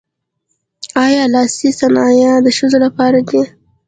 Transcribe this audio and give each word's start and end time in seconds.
آیا 1.05 1.23
لاسي 1.33 1.69
صنایع 1.79 2.31
د 2.41 2.47
ښځو 2.57 2.77
لپاره 2.85 3.19
دي؟ 3.29 3.41